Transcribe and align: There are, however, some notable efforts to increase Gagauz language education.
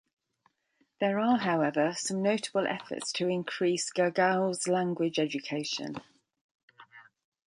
There 0.99 1.19
are, 1.19 1.37
however, 1.37 1.93
some 1.95 2.23
notable 2.23 2.65
efforts 2.65 3.11
to 3.11 3.27
increase 3.27 3.91
Gagauz 3.93 4.67
language 4.67 5.19
education. 5.19 5.97